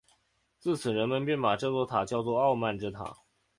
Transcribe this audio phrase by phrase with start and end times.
[0.57, 3.17] 自此人们便把这座塔叫作傲慢之塔。